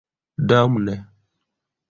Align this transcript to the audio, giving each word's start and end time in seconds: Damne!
Damne! 0.49 0.95